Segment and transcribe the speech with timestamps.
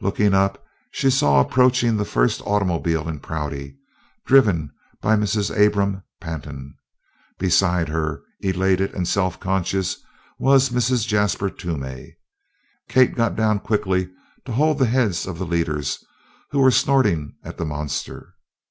[0.00, 3.76] Looking up she saw approaching the first automobile in Prouty,
[4.24, 4.70] driven
[5.02, 5.54] by Mrs.
[5.54, 6.74] Abram Pantin.
[7.38, 9.98] Beside her, elated and self conscious,
[10.38, 11.06] was Mrs.
[11.06, 12.16] Jasper Toomey.
[12.88, 14.08] Kate got down quickly
[14.46, 16.02] to hold the heads of the leaders,
[16.50, 18.32] who were snorting at the monster.